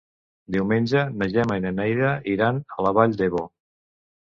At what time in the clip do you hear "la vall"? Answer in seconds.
2.91-3.19